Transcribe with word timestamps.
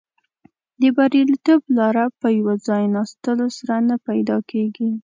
د 0.81 0.83
بریالیتوب 0.95 1.61
لاره 1.77 2.05
په 2.19 2.27
یو 2.39 2.49
ځای 2.67 2.83
ناستلو 2.95 3.47
سره 3.57 3.75
نه 3.89 3.95
پیدا 4.07 4.37
کیږي. 4.51 4.89